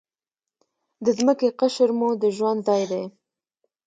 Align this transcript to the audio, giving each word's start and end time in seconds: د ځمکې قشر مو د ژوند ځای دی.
د 1.05 1.07
ځمکې 1.19 1.47
قشر 1.59 1.89
مو 1.99 2.09
د 2.21 2.23
ژوند 2.35 2.59
ځای 2.67 2.83
دی. 2.91 3.03